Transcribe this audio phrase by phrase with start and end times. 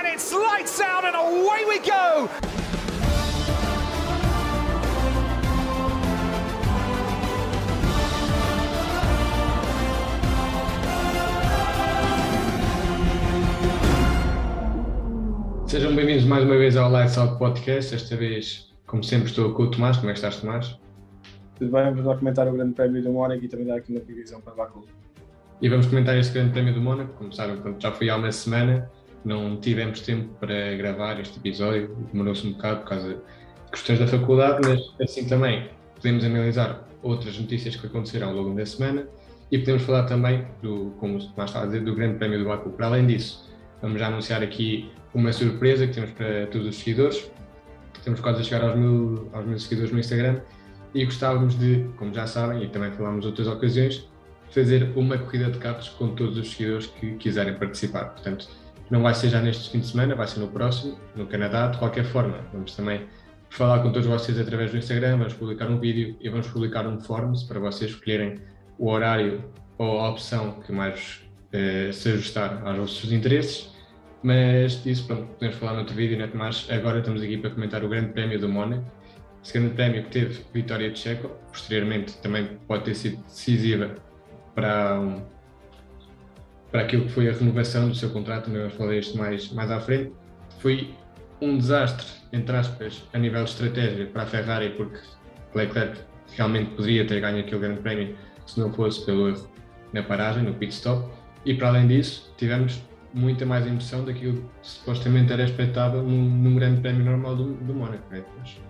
[0.00, 2.28] and it's lights out and away we go.
[15.66, 17.94] Sejam bem-vindos mais uma vez ao Lights Out Podcast.
[17.94, 19.98] Esta vez, como sempre, estou com o Tomás.
[19.98, 20.78] Como é que estás, Tomás?
[21.56, 24.00] Tudo bem, vamos lá comentar o Grande Prémio do Mónaco e também dar aqui uma
[24.00, 24.86] previsão para Baku.
[25.60, 27.12] E vamos comentar este Grande Prémio do Mónaco.
[27.12, 28.90] Como sabem, já foi há uma semana,
[29.24, 34.06] não tivemos tempo para gravar este episódio, demorou-se um bocado por causa de questões da
[34.06, 39.06] faculdade, mas assim também podemos analisar outras notícias que aconteceram ao longo da semana
[39.50, 42.70] e podemos falar também, do, como Tomás estava a dizer, do Grande Prémio do Baku.
[42.70, 43.48] Para além disso,
[43.82, 47.30] vamos já anunciar aqui uma surpresa que temos para todos os seguidores.
[47.98, 50.40] Estamos quase a chegar aos mil, aos mil seguidores no Instagram
[50.94, 54.08] e gostávamos de, como já sabem, e também falámos outras ocasiões,
[54.50, 58.06] fazer uma corrida de carros com todos os seguidores que quiserem participar.
[58.06, 58.48] Portanto,
[58.90, 61.68] não vai ser já neste fim de semana, vai ser no próximo, no Canadá.
[61.68, 63.06] De qualquer forma, vamos também
[63.50, 67.00] falar com todos vocês através do Instagram, vamos publicar um vídeo e vamos publicar um
[67.00, 68.40] forms para vocês escolherem
[68.78, 69.44] o horário
[69.78, 71.20] ou a opção que mais
[71.52, 73.70] eh, se ajustar aos vossos interesses.
[74.22, 76.66] Mas isso, pronto, podemos falar no outro vídeo, né, Tomás?
[76.70, 78.84] Agora estamos aqui para comentar o Grande Prémio do Mónaco.
[79.42, 83.94] Esse Grande Prémio que teve vitória de Checo, posteriormente também pode ter sido decisiva
[84.54, 85.22] para, um,
[86.70, 89.80] para aquilo que foi a renovação do seu contrato, também vamos isto mais, mais à
[89.80, 90.12] frente.
[90.58, 90.94] Foi
[91.40, 94.98] um desastre, entre aspas, a nível de estratégia para a Ferrari, porque
[95.54, 96.00] Leclerc
[96.36, 99.48] realmente poderia ter ganho aquele grande prémio se não fosse pelo erro
[99.92, 101.10] na paragem, no pit stop.
[101.44, 102.82] E para além disso, tivemos
[103.12, 107.74] muita mais emoção daquilo que supostamente era expectável num, num grande prémio normal do, do
[107.74, 108.14] Mónaco.
[108.14, 108.22] É?
[108.38, 108.60] Mas...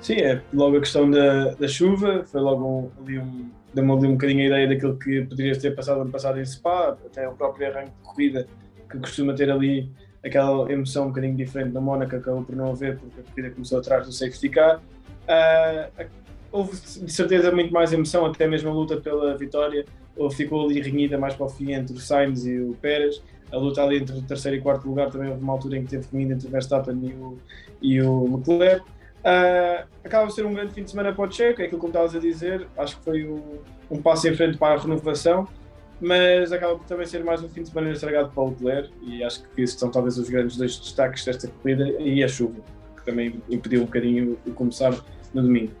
[0.00, 4.12] Sim, é logo a questão da, da chuva, foi logo ali um, deu-me ali um
[4.12, 7.68] bocadinho a ideia daquilo que poderia ter passado ano passado em Spa, até o próprio
[7.68, 8.46] arranque de corrida,
[8.90, 9.90] que costuma ter ali
[10.24, 13.78] aquela emoção um bocadinho diferente na Mónaco, acabou por não haver, porque a corrida começou
[13.78, 14.80] atrás do safety car.
[15.28, 16.04] Uh,
[16.50, 19.84] houve de certeza muito mais emoção, até mesmo a luta pela vitória,
[20.16, 23.22] ou ficou ali renhida mais para o fim entre o Sainz e o Pérez.
[23.52, 25.90] A luta ali entre o terceiro e quarto lugar também houve uma altura em que
[25.90, 27.38] teve renhida entre o Verstappen e o,
[27.80, 28.84] e o Leclerc.
[29.20, 31.86] Uh, acaba de ser um grande fim de semana para o Checo, é aquilo que
[31.86, 33.58] estavas a dizer, acho que foi um,
[33.90, 35.46] um, passo em frente para a renovação,
[36.00, 39.22] mas acaba por também ser mais um fim de semana estragado para o Leclerc e
[39.22, 42.62] acho que esses são talvez os grandes dois destaques desta corrida e a chuva,
[42.96, 44.94] que também impediu um bocadinho o começar
[45.34, 45.72] no domingo.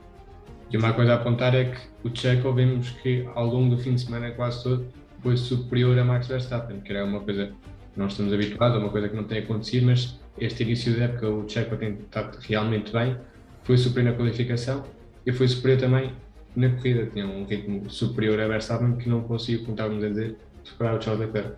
[0.70, 3.94] E uma coisa a apontar é que o Checo vimos que ao longo do fim
[3.94, 4.86] de semana quase todo
[5.22, 9.08] foi superior a Max Verstappen, que era uma coisa que não estamos habituados, uma coisa
[9.08, 13.16] que não tem acontecido, mas este início da época o Checo tem estado realmente bem
[13.64, 14.84] foi superior na qualificação
[15.24, 16.12] e foi superior também
[16.56, 17.06] na corrida.
[17.06, 21.02] Tinha um ritmo superior a Verstappen que não conseguiu, como estávamos a dizer, superar o
[21.02, 21.56] Charles Leclerc.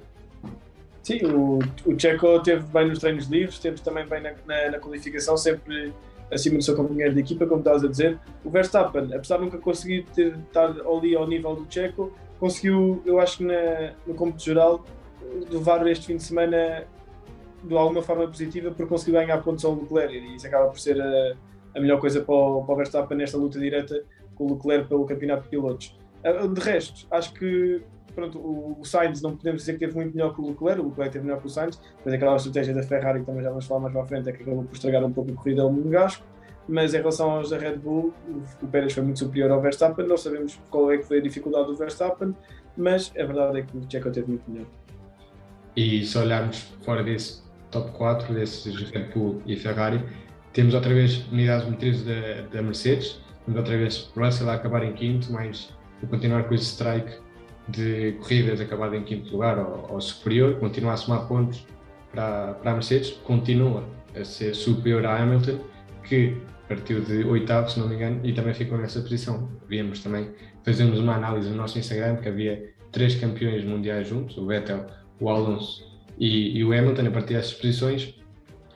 [1.02, 4.78] Sim, o, o Checo teve bem nos treinos livres, teve também bem na, na, na
[4.78, 5.92] qualificação, sempre
[6.30, 8.18] acima do seu companheiro de equipa, como estavas a dizer.
[8.44, 13.18] O Verstappen, apesar de nunca conseguir ter, estar ali ao nível do Checo, conseguiu, eu
[13.18, 14.84] acho que na, no cômputo geral,
[15.50, 16.84] levar este fim de semana
[17.62, 21.00] de alguma forma positiva porque conseguiu ganhar pontos ao Leclerc e isso acaba por ser
[21.00, 21.36] a,
[21.76, 25.04] a melhor coisa para o, para o Verstappen nesta luta direta com o Leclerc pelo
[25.04, 25.96] campeonato de pilotos.
[26.24, 27.82] Ah, de resto, acho que
[28.14, 30.88] pronto, o, o Sainz não podemos dizer que teve muito melhor que o Leclerc, o
[30.88, 33.66] Leclerc teve melhor que o Sainz, mas aquela estratégia da Ferrari que também já vamos
[33.66, 35.72] falar mais para a frente é que acabou por estragar um pouco a corrida ao
[35.72, 36.24] Monegasco,
[36.68, 38.12] mas em relação aos da Red Bull,
[38.62, 41.66] o, Pérez foi muito superior ao Verstappen, não sabemos qual é que foi a dificuldade
[41.66, 42.34] do Verstappen,
[42.76, 44.66] mas a verdade é que o Checo teve muito melhor.
[45.76, 50.00] E se olharmos fora desse top 4, desses Red Bull e Ferrari,
[50.52, 54.92] temos outra vez unidades motrizes da, da Mercedes, temos outra vez Russell a acabar em
[54.92, 57.12] quinto, mas a continuar com esse strike
[57.68, 61.66] de corridas acabado em quinto lugar ou, ou superior, continua a somar pontos
[62.12, 63.82] para, para a Mercedes, continua
[64.14, 65.58] a ser superior à Hamilton,
[66.04, 66.36] que
[66.68, 69.48] partiu de oitavo, se não me engano, e também ficou nessa posição.
[69.68, 70.30] Víamos também,
[70.64, 74.86] fazemos uma análise no nosso Instagram, que havia três campeões mundiais juntos, o Vettel,
[75.18, 78.14] o Alonso e, e o Hamilton, a partir dessas posições,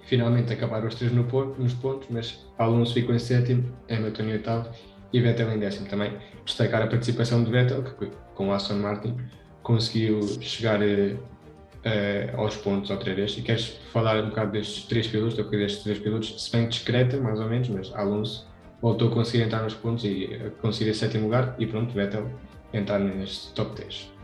[0.06, 1.24] finalmente acabaram os três no
[1.58, 4.70] nos pontos, mas Alonso ficou em sétimo, Hamilton em oitavo
[5.12, 5.88] e Vettel em décimo.
[5.88, 6.12] Também
[6.44, 9.16] destacar a participação de Vettel, que com Aston Martin
[9.62, 13.36] conseguiu chegar uh, aos pontos outra vez.
[13.36, 16.68] E queres falar um bocado destes três pilotos, da corrida destes três pilotos, se bem
[16.68, 18.46] discreta, mais ou menos, mas Alonso
[18.80, 22.30] voltou a conseguir entrar nos pontos e conseguir sétimo lugar e pronto, Vettel
[22.72, 24.15] entrar neste top 10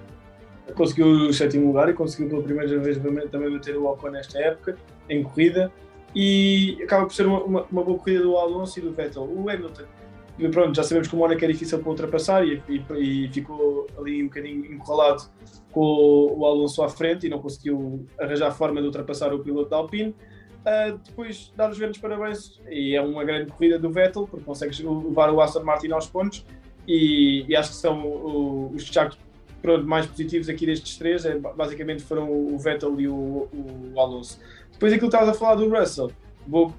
[0.75, 2.99] conseguiu o sétimo lugar e conseguiu pela primeira vez
[3.31, 4.77] também bater o Ocon nesta época,
[5.09, 5.73] em corrida,
[6.15, 9.23] e acaba por ser uma, uma, uma, boa corrida do Alonso e do Vettel.
[9.25, 9.85] O Hamilton
[10.51, 14.23] pronto, já sabemos que o Mónaco é difícil para ultrapassar e, e, e, ficou ali
[14.23, 15.25] um bocadinho encurralado
[15.71, 19.77] com o Alonso à frente e não conseguiu arranjar forma de ultrapassar o piloto da
[19.77, 20.15] Alpine.
[20.61, 24.81] Uh, depois dar os grandes parabéns e é uma grande corrida do Vettel porque consegue
[24.85, 26.47] levar o Aston Martin aos pontos
[26.87, 29.19] e, e acho que são o, os destaques
[29.85, 34.41] mais positivos aqui destes três é, basicamente foram o Vettel e o, o Alonso.
[34.73, 36.11] Depois aquilo que estavas a falar do Russell,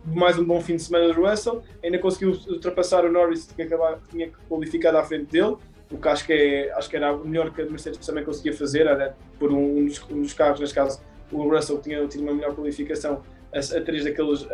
[0.05, 3.99] mais um bom fim de semana do Russell, ainda conseguiu ultrapassar o Norris que, acabar,
[3.99, 5.55] que tinha qualificado à frente dele,
[5.89, 8.53] o que acho que, é, acho que era o melhor que a Mercedes também conseguia
[8.53, 11.01] fazer, era por um, um, dos, um dos carros, neste caso
[11.31, 14.47] o Russell tinha tido uma melhor qualificação atrás daqueles,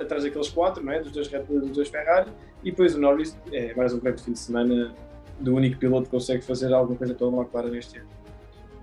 [0.00, 1.00] atrás daqueles quatro, não é?
[1.00, 2.30] dos dois Red Bull e dos dois Ferrari,
[2.62, 4.92] e depois o Norris é mais um grande fim de semana
[5.40, 8.08] do único piloto que consegue fazer alguma coisa pela McLaren neste ano.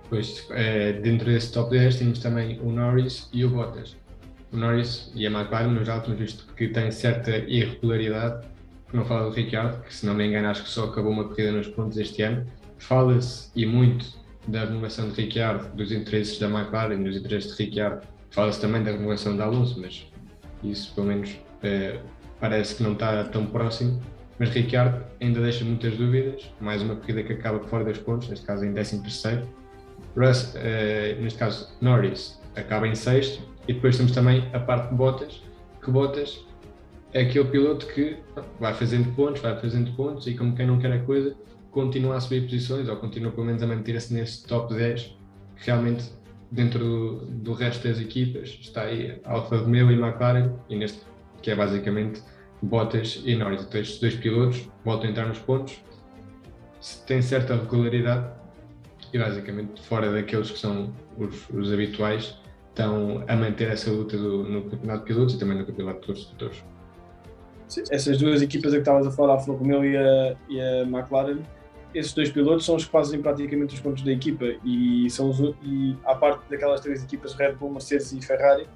[0.08, 3.96] Pois, é, dentro desse top 10 temos também o Norris e o Bottas.
[4.52, 8.46] O Norris e a McLaren nos já temos visto que tem certa irregularidade,
[8.92, 11.52] não fala do Ricciardo, que se não me engano acho que só acabou uma corrida
[11.52, 12.46] nos pontos este ano.
[12.78, 14.06] Fala-se e muito
[14.46, 18.92] da renovação de Ricciardo, dos interesses da McLaren, dos interesses de Ricciardo, Fala-se também da
[18.92, 20.06] renovação da Alonso, mas
[20.62, 21.98] isso pelo menos é,
[22.38, 24.00] parece que não está tão próximo.
[24.38, 26.50] Mas Ricciardo ainda deixa muitas dúvidas.
[26.60, 29.02] Mais uma corrida que acaba fora dos pontos, neste caso em 13.
[30.16, 33.42] Russ, é, neste caso Norris, acaba em sexto.
[33.66, 35.42] E depois temos também a parte de Bottas,
[35.82, 36.44] que Bottas
[37.12, 38.16] é aquele piloto que
[38.58, 41.36] vai fazendo pontos, vai fazendo pontos e como quem não quer a coisa,
[41.70, 45.16] continua a subir posições ou continua pelo menos a manter-se nesse top 10,
[45.56, 46.10] realmente
[46.50, 51.00] dentro do, do, resto das equipas está aí Alfa Romeo e McLaren e neste
[51.42, 52.22] que é basicamente
[52.62, 53.62] Bottas e Norris.
[53.62, 55.78] Então estes dois pilotos voltam a entrar nos pontos,
[57.06, 58.26] têm certa regularidade
[59.12, 62.38] e basicamente fora daqueles que são os, os habituais
[62.68, 66.06] estão a manter essa luta do, no campeonato de pilotos e também no campeonato de
[66.06, 66.64] construtores.
[67.90, 70.82] Essas duas equipas a que estavas a falar, a Alfa Romeo e a, e a
[70.82, 71.40] McLaren,
[71.94, 75.40] esses dois pilotos são os que fazem praticamente os pontos da equipa e são os,
[75.62, 78.66] e à parte daquelas três equipas Red Bull, Mercedes e Ferrari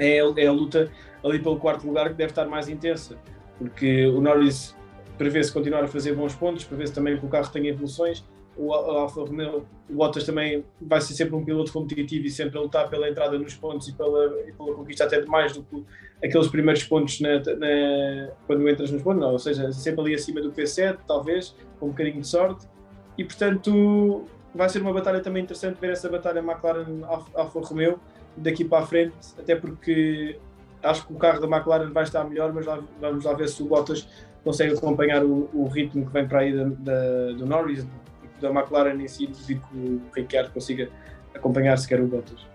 [0.00, 0.90] é, é a luta
[1.24, 3.16] ali pelo quarto lugar que deve estar mais intensa
[3.58, 4.74] porque o Norris
[5.18, 8.24] prevê-se continuar a fazer bons pontos, prevê-se também que o carro tenha evoluções
[8.60, 12.60] o Alfa Romeo, o Bottas também vai ser sempre um piloto competitivo e sempre a
[12.60, 15.84] lutar pela entrada nos pontos e pela, e pela conquista até de mais do que
[16.22, 20.42] aqueles primeiros pontos na, na, quando entras nos pontos, não, ou seja, sempre ali acima
[20.42, 22.66] do P7, talvez, com um bocadinho de sorte,
[23.16, 24.24] e portanto
[24.54, 27.02] vai ser uma batalha também interessante ver essa batalha McLaren
[27.34, 27.98] Alfa Romeo
[28.36, 30.38] daqui para a frente, até porque
[30.82, 32.66] acho que o carro da McLaren vai estar melhor, mas
[33.00, 34.08] vamos lá ver se o Bottas
[34.42, 37.86] consegue acompanhar o, o ritmo que vem para aí da, da, do Norris,
[38.40, 40.88] da McLaren em si, duvido que o Ricciardo consiga
[41.34, 42.46] acompanhar sequer o Bottas.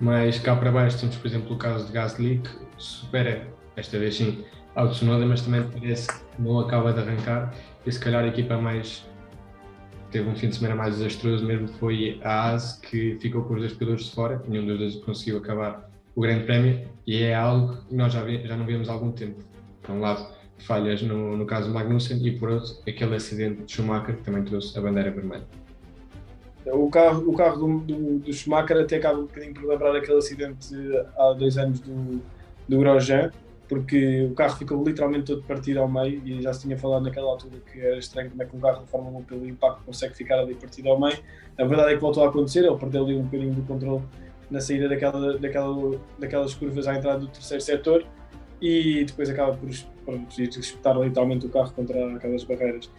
[0.00, 3.46] Mas cá para baixo temos, por exemplo, o caso de Gasly, que supera,
[3.76, 7.52] esta vez sim, ao Tsunoda, mas também parece que não acaba de arrancar.
[7.84, 9.06] E se calhar a equipa mais
[10.16, 13.60] teve um fim de semana mais desastroso mesmo foi a AS, que ficou com os
[13.60, 17.76] dois pilotos de fora, nenhum dos dois conseguiu acabar o Grande Prémio, e é algo
[17.86, 19.44] que nós já, vi, já não vemos há algum tempo.
[19.82, 20.26] Por um lado,
[20.60, 24.78] falhas no, no caso Magnussen e por outro aquele acidente de Schumacher que também trouxe
[24.78, 25.46] a bandeira vermelha.
[26.64, 30.16] O carro, o carro do, do, do Schumacher até acaba um bocadinho por lembrar aquele
[30.16, 30.74] acidente
[31.18, 32.22] há dois anos do,
[32.66, 33.30] do Grosjean,
[33.68, 37.28] porque o carro ficou literalmente todo partido ao meio e já se tinha falado naquela
[37.28, 40.14] altura que era estranho como é que um carro de Fórmula 1 pelo impacto consegue
[40.14, 41.18] ficar ali partido ao meio.
[41.58, 44.02] A verdade é que voltou a acontecer, ele perdeu ali um bocadinho do controle
[44.50, 48.04] na saída daquela, daquela, daquelas curvas à entrada do terceiro setor
[48.60, 49.68] e depois acaba por,
[50.04, 52.90] por espetar literalmente o carro contra aquelas barreiras.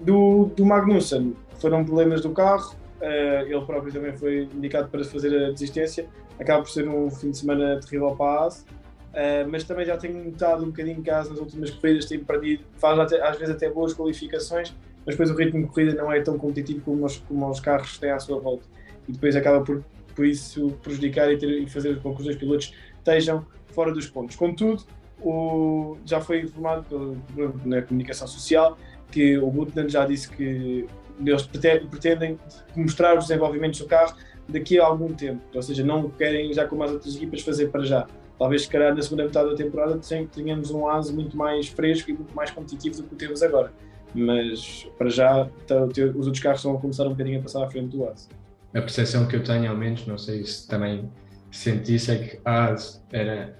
[0.00, 5.44] Do, do Magnussen foram problemas do carro, uh, ele próprio também foi indicado para fazer
[5.44, 6.06] a desistência,
[6.40, 8.66] acaba por ser um fim de semana terrível para a AS,
[9.14, 12.98] uh, mas também já tenho notado um bocadinho que nas últimas corridas tem perdido, faz
[12.98, 14.74] até, às vezes até boas qualificações,
[15.06, 17.98] mas depois o ritmo de corrida não é tão competitivo como os, como os carros
[17.98, 18.64] têm à sua volta
[19.08, 22.36] e depois acaba por, por isso prejudicar e, ter, e fazer com que os dois
[22.36, 24.36] pilotos estejam fora dos pontos.
[24.36, 24.84] Contudo,
[25.20, 27.16] o, já foi informado
[27.64, 28.78] na comunicação social
[29.10, 30.86] que o Butland já disse que
[31.24, 32.38] eles pretendem
[32.74, 34.16] mostrar os desenvolvimentos do carro
[34.48, 37.84] daqui a algum tempo, ou seja, não querem já como as outras equipas fazer para
[37.84, 38.06] já.
[38.38, 40.00] Talvez, se calhar, na segunda metade da temporada
[40.32, 43.72] tenhamos um ASE muito mais fresco e muito mais competitivo do que temos agora.
[44.14, 47.96] Mas, para já, tá, os outros carros a começar um bocadinho a passar à frente
[47.96, 48.28] do ASE.
[48.74, 51.10] A percepção que eu tenho, ao menos, não sei se também
[51.50, 53.56] senti isso, é que a ASE era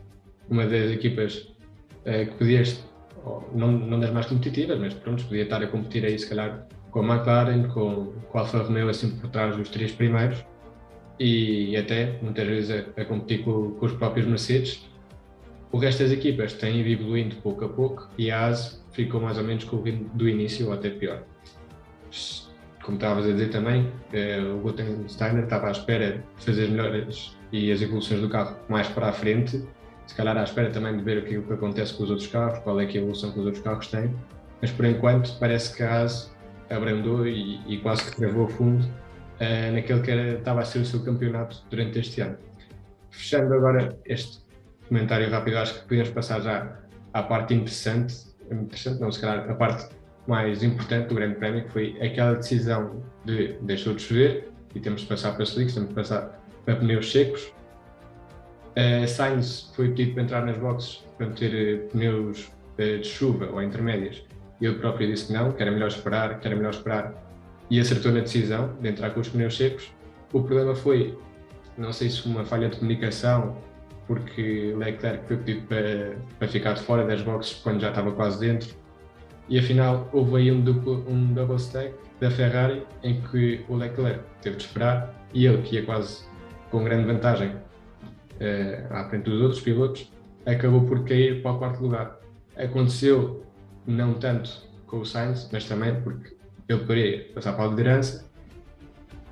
[0.49, 1.53] uma das equipas
[2.05, 2.85] eh, que podias,
[3.55, 7.01] não, não das mais competitivas, mas pronto, podia estar a competir aí se calhar com
[7.01, 10.45] a McLaren, com, com a Alfa Romeo assim por trás dos três primeiros
[11.19, 14.89] e até muitas vezes a, a competir com, com, os próprios Mercedes.
[15.71, 19.39] O resto das equipas tem ido evoluindo pouco a pouco e a AS ficou mais
[19.39, 21.23] ou menos com o ritmo do início ou até pior.
[22.83, 26.71] Como estavas a dizer também, eh, o Gutensteiner Steiner estava à espera de fazer as
[26.71, 29.65] melhores e as evoluções do carro mais para a frente,
[30.07, 32.79] se calhar à espera também de ver o que acontece com os outros carros, qual
[32.79, 34.15] é, é a evolução que os outros carros têm,
[34.61, 36.33] mas por enquanto parece que a AS
[36.71, 38.87] abrandou e, e quase que travou fundo
[39.41, 42.37] uh, naquele que estava a ser o seu campeonato durante este ano.
[43.11, 44.43] Fechando agora este
[44.89, 46.79] comentário rápido, acho que podemos passar já
[47.13, 48.15] à parte interessante,
[48.51, 49.95] interessante não, se calhar a parte
[50.27, 55.03] mais importante do Grande Prémio, que foi aquela decisão de deixou de chover e temos
[55.03, 57.53] de passar para slicks, temos de passar para pneus secos.
[58.77, 63.47] Uh, Sainz foi pedido para entrar nas boxes para meter uh, pneus uh, de chuva
[63.47, 64.25] ou intermédias
[64.67, 67.15] ele próprio disse que não, que era melhor esperar, que era melhor esperar
[67.71, 69.93] e acertou na decisão de entrar com os pneus secos.
[70.33, 71.17] O problema foi,
[71.79, 73.57] não sei se uma falha de comunicação,
[74.07, 78.41] porque Leclerc foi pedido para, para ficar de fora das boxes quando já estava quase
[78.41, 78.75] dentro.
[79.49, 84.21] E afinal houve aí um, duplo, um double stack da Ferrari em que o Leclerc
[84.41, 86.25] teve de esperar e ele, que ia quase
[86.71, 90.11] com grande vantagem uh, à frente dos outros pilotos,
[90.47, 92.19] acabou por cair para o quarto lugar.
[92.57, 93.45] Aconteceu
[93.87, 96.37] não tanto com o Sainz, mas também porque
[96.69, 98.29] ele poderia passar para a liderança,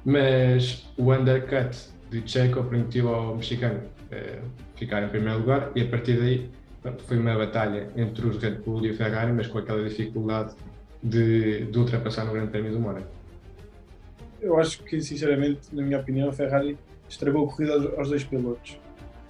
[0.04, 1.76] mas o undercut
[2.10, 4.42] de Checo permitiu ao mexicano uh,
[4.74, 6.50] ficar em primeiro lugar e a partir daí
[7.06, 10.54] foi uma batalha entre os Red Bull e o Ferrari, mas com aquela dificuldade
[11.02, 13.06] de, de ultrapassar no Grande Prémio do Mónaco.
[14.40, 16.76] Eu acho que, sinceramente, na minha opinião, a Ferrari
[17.08, 18.78] estragou a corrida aos dois pilotos.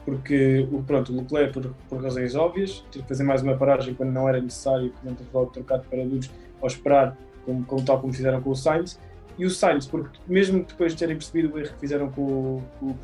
[0.05, 4.11] Porque pronto, o Leclerc, por, por razões óbvias, teve que fazer mais uma paragem quando
[4.11, 6.31] não era necessário, ter logo trocado para duros
[6.61, 8.99] ou esperar como, como, tal como fizeram com o Sainz,
[9.39, 12.87] e o Sainz, porque mesmo depois de terem percebido o erro que fizeram com, com
[12.87, 12.97] o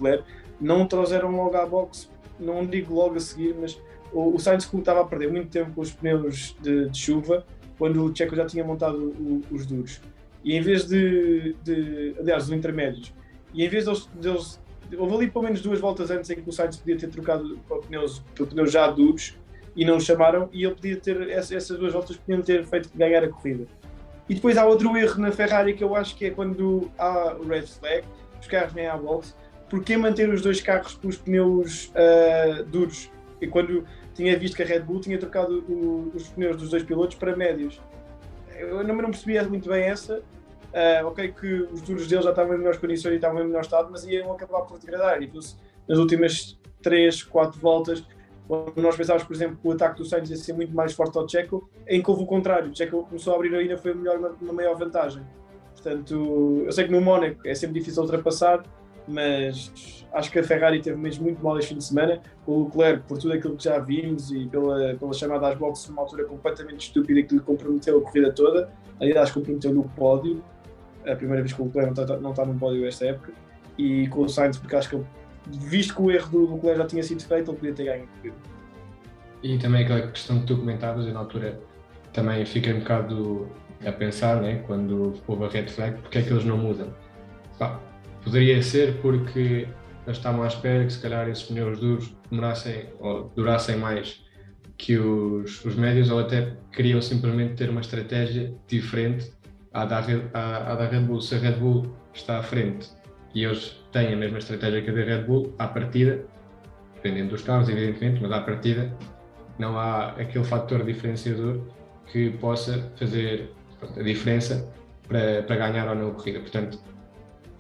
[0.61, 3.81] não o trouxeram logo à box, não digo logo a seguir, mas
[4.13, 7.45] o, o Sainz estava a perder muito tempo com os pneus de, de chuva,
[7.79, 10.01] quando o Checo já tinha montado o, os duros.
[10.45, 13.13] E em vez de, de aliás, os intermédios,
[13.55, 14.61] e em vez deles, deles
[14.97, 17.79] houve ali pelo menos duas voltas antes em que o Sainz podia ter trocado para
[17.79, 19.37] pneus, para pneus já duros
[19.77, 23.23] e não o chamaram, e ele podia ter, essas duas voltas podiam ter feito ganhar
[23.23, 23.65] a corrida.
[24.29, 27.47] E depois há outro erro na Ferrari que eu acho que é quando há o
[27.47, 28.05] red flag,
[28.41, 29.35] os carros vêm à boxe,
[29.71, 33.11] porque manter os dois carros com os pneus uh, duros?
[33.41, 36.83] E quando tinha visto que a Red Bull tinha trocado o, os pneus dos dois
[36.83, 37.81] pilotos para médios.
[38.57, 40.19] Eu não, não percebia muito bem essa.
[40.19, 43.63] Uh, ok, que os duros deles já estavam em melhores condições e estavam em melhor
[43.63, 45.23] estado, mas iam acabar por degradar.
[45.23, 45.31] E
[45.89, 48.05] nas últimas 3, 4 voltas,
[48.49, 51.19] quando nós pensávamos, por exemplo, que o ataque do Sainz ia ser muito mais forte
[51.19, 52.71] ao Checo, em que houve o contrário.
[52.71, 55.23] O Checo começou a abrir ainda, foi melhor, uma maior vantagem.
[55.75, 58.65] Portanto, eu sei que no Mónaco é sempre difícil ultrapassar,
[59.07, 62.23] mas acho que a Ferrari teve mesmo muito mal este fim de semana.
[62.47, 66.03] O Leclerc, por tudo aquilo que já vimos e pela, pela chamada às boxes numa
[66.03, 70.43] altura completamente estúpida que lhe comprometeu a corrida toda, aliás, comprometeu no pódio.
[71.07, 73.33] A primeira vez que o Leclerc não está, não está num pódio esta época.
[73.77, 75.07] E com o Sainz, porque acho que ele
[75.51, 78.09] visto que o erro do Leclerc já tinha sido feito, ele podia ter ganho.
[79.43, 81.61] E também aquela questão que tu comentavas, eu na altura
[82.13, 83.49] também fiquei um bocado
[83.87, 86.93] a pensar, né, quando houve a red flag, porque é que eles não mudam?
[88.25, 89.69] Poderia ser porque
[90.07, 94.23] eles estavam à espera que se calhar esses pneus duros demorassem ou durassem mais
[94.77, 99.33] que os, os médios ou até queriam simplesmente ter uma estratégia diferente
[99.73, 99.99] à da,
[100.35, 101.21] à, à da Red Bull.
[101.21, 102.91] Se a Red Bull está à frente
[103.35, 106.25] e eles têm a mesma estratégia que a da Red Bull, à partida,
[106.95, 108.93] dependendo dos carros, evidentemente, mas à partida
[109.59, 111.61] não há aquele fator diferenciador
[112.07, 113.51] que possa fazer
[113.97, 114.73] a diferença
[115.07, 116.41] para, para ganhar ou não a corrida.
[116.41, 116.79] Portanto,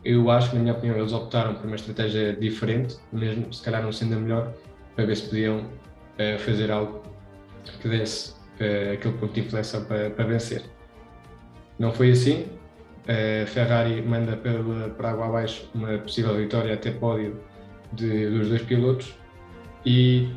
[0.04, 3.82] eu acho que, na minha opinião, eles optaram por uma estratégia diferente, mesmo se calhar
[3.82, 4.54] não sendo a melhor,
[4.94, 7.02] para ver se podiam uh, fazer algo
[7.80, 10.62] que desse uh, aquele ponto de inflexão para, para vencer.
[11.78, 12.46] Não foi assim,
[13.08, 17.40] a Ferrari manda pela, para água abaixo uma possível vitória até pódio
[17.92, 19.14] de, dos dois pilotos
[19.84, 20.28] e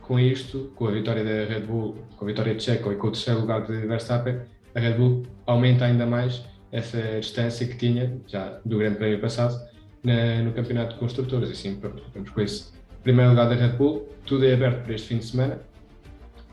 [0.00, 3.08] com isto, com a vitória da Red Bull, com a vitória de Checo e com
[3.08, 4.40] o terceiro lugar de Verstappen,
[4.74, 9.60] a Red Bull aumenta ainda mais essa distância que tinha já do Grande Prémio passado
[10.02, 11.50] na, no Campeonato de Construtores.
[11.50, 12.72] E sim, pronto, ficamos com esse
[13.02, 14.08] primeiro lugar da Red Bull.
[14.24, 15.60] Tudo é aberto para este fim de semana.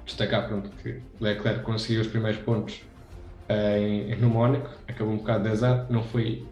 [0.05, 2.81] Destacar pronto, que Leclerc conseguiu os primeiros pontos
[3.49, 6.45] em, no Mónaco, acabou um bocado de azar, não foi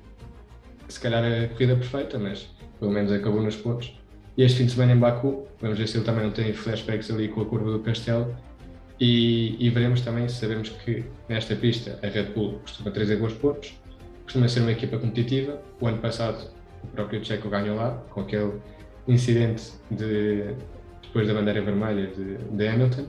[0.88, 4.00] se calhar a corrida perfeita, mas pelo menos acabou nos pontos.
[4.38, 7.10] E este fim de semana em Baku, vamos ver se ele também não tem flashbacks
[7.12, 8.36] ali com a curva do Castelo.
[9.00, 13.80] E, e veremos também, sabemos que nesta pista a Red Bull costuma trazer bons pontos,
[14.24, 15.62] costuma ser uma equipa competitiva.
[15.80, 16.52] O ano passado
[16.84, 18.54] o próprio Checo ganhou lá, com aquele
[19.08, 20.54] incidente de
[21.02, 23.06] depois da bandeira vermelha de, de Hamilton.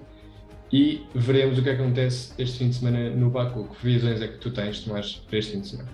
[0.75, 3.69] E veremos o que acontece este fim de semana no Baku.
[3.69, 5.89] Que visões é que tu tens, Tomás, para este fim de semana?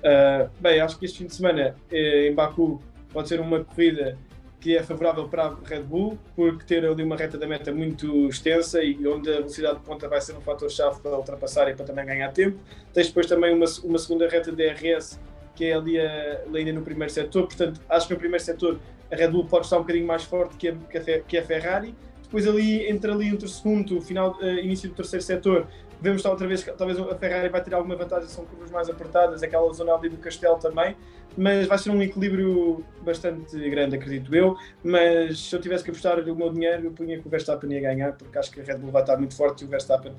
[0.00, 2.78] Uh, bem, acho que este fim de semana eh, em Baku
[3.14, 4.18] pode ser uma corrida
[4.60, 8.28] que é favorável para a Red Bull, porque ter ali uma reta da meta muito
[8.28, 11.86] extensa e onde a velocidade de ponta vai ser um fator-chave para ultrapassar e para
[11.86, 12.58] também ganhar tempo.
[12.92, 15.18] Tens depois também uma, uma segunda reta de DRS,
[15.54, 18.78] que é ali, a, ainda no primeiro setor, portanto, acho que no primeiro setor
[19.10, 21.94] a Red Bull pode estar um bocadinho mais forte que a, que a Ferrari.
[22.26, 25.68] Depois ali, entre ali entre o segundo, final, uh, início do terceiro setor,
[26.00, 29.72] vemos outra vez talvez a Ferrari vai ter alguma vantagem, são curvas mais apertadas, aquela
[29.72, 30.96] zona ali do castelo também,
[31.36, 34.56] mas vai ser um equilíbrio bastante grande, acredito eu.
[34.82, 37.80] Mas se eu tivesse que apostar o meu dinheiro, eu punha que o Verstappen ia
[37.80, 40.12] ganhar, porque acho que a Red Bull vai estar muito forte e o Verstappen,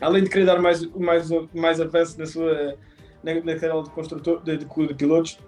[0.00, 2.76] além de querer dar mais, mais, mais avanço na sua
[3.22, 5.38] na, na carreira de construtor de, de, de pilotos,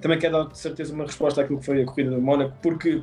[0.00, 3.02] também quer dar de certeza uma resposta àquilo que foi a corrida do Mónaco, porque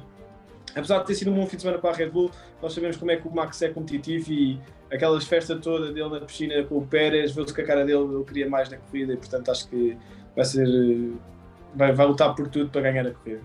[0.75, 2.97] apesar de ter sido um bom fim de semana para a Red Bull, nós sabemos
[2.97, 4.59] como é que o Max é competitivo e
[4.91, 8.23] aquelas festas toda dele na piscina com o Pérez, viu-se que a cara dele ele
[8.23, 9.97] queria mais na corrida e portanto acho que
[10.35, 10.67] vai ser
[11.75, 13.41] vai, vai lutar por tudo para ganhar a corrida.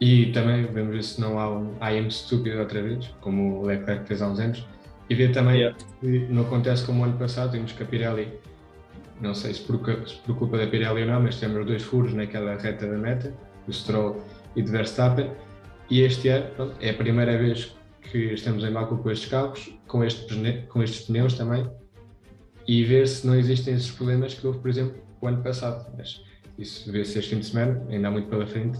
[0.00, 3.66] E também vamos ver se não há um I am estúpido outra vez, como o
[3.66, 4.64] Leclerc fez há uns anos,
[5.10, 5.76] e ver também yeah.
[6.00, 8.32] que não acontece como o ano passado, temos que a Pirelli,
[9.20, 12.14] não sei se por, se por culpa da Pirelli ou não, mas temos dois furos
[12.14, 13.34] naquela reta da meta,
[13.66, 14.22] o Stroll
[14.54, 15.32] e de Verstappen,
[15.90, 19.72] e este ano pronto, é a primeira vez que estamos em Baku com estes carros,
[19.86, 21.68] com, este, com estes pneus também,
[22.66, 25.90] e ver se não existem esses problemas que houve, por exemplo, o ano passado.
[25.96, 26.22] Mas
[26.58, 28.78] isso vê-se este fim de semana, ainda há muito pela frente.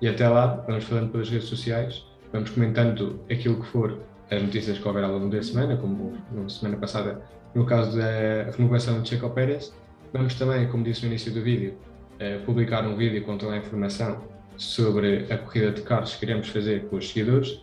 [0.00, 3.98] E até lá, vamos falando pelas redes sociais, vamos comentando aquilo que for
[4.30, 7.22] as notícias que houver ao longo da semana, como na semana passada,
[7.54, 9.72] no caso da renovação de Checo Pérez.
[10.12, 11.74] Vamos também, como disse no início do vídeo,
[12.18, 16.48] eh, publicar um vídeo com toda a informação sobre a corrida de carros que queremos
[16.48, 17.62] fazer com os seguidores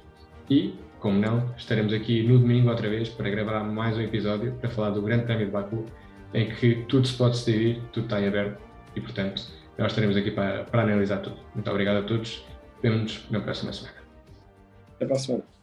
[0.50, 4.70] e, como não, estaremos aqui no domingo outra vez para gravar mais um episódio para
[4.70, 5.86] falar do Grande Prémio de Baku,
[6.34, 8.62] em que tudo se pode decidir, tudo está em aberto
[8.96, 9.44] e, portanto,
[9.78, 11.38] nós estaremos aqui para, para analisar tudo.
[11.56, 12.46] Muito obrigado a todos.
[12.82, 13.98] Vemo-nos na próxima semana.
[14.96, 15.61] Até para a semana.